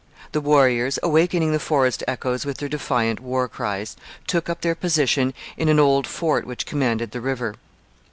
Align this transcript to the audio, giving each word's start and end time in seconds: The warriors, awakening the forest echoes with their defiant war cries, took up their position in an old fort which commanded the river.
The 0.31 0.41
warriors, 0.41 0.97
awakening 1.03 1.51
the 1.51 1.59
forest 1.59 2.03
echoes 2.07 2.43
with 2.43 2.57
their 2.57 2.67
defiant 2.67 3.19
war 3.19 3.47
cries, 3.47 3.95
took 4.25 4.49
up 4.49 4.61
their 4.61 4.73
position 4.73 5.31
in 5.57 5.69
an 5.69 5.79
old 5.79 6.07
fort 6.07 6.47
which 6.47 6.65
commanded 6.65 7.11
the 7.11 7.21
river. 7.21 7.53